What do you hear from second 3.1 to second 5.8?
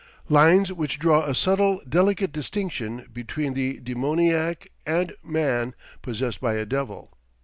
between the demoniac and man